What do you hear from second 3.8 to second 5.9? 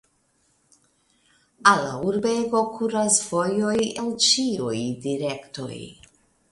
el ĉiuj direktoj.